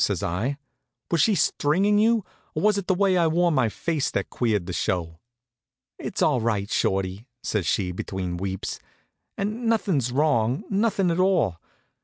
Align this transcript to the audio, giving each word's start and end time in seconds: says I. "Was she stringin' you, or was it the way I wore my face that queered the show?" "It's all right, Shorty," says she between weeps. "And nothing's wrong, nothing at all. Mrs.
says 0.03 0.23
I. 0.23 0.57
"Was 1.11 1.21
she 1.21 1.35
stringin' 1.35 1.99
you, 1.99 2.25
or 2.55 2.63
was 2.63 2.79
it 2.79 2.87
the 2.87 2.95
way 2.95 3.17
I 3.17 3.27
wore 3.27 3.51
my 3.51 3.69
face 3.69 4.09
that 4.09 4.31
queered 4.31 4.65
the 4.65 4.73
show?" 4.73 5.19
"It's 5.99 6.23
all 6.23 6.41
right, 6.41 6.71
Shorty," 6.71 7.27
says 7.43 7.67
she 7.67 7.91
between 7.91 8.37
weeps. 8.37 8.79
"And 9.37 9.67
nothing's 9.67 10.11
wrong, 10.11 10.63
nothing 10.71 11.11
at 11.11 11.19
all. 11.19 11.51
Mrs. 11.51 11.57